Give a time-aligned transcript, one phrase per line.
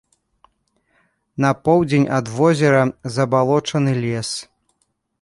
[1.45, 2.83] На поўдзень ад возера
[3.19, 4.29] забалочаны лес.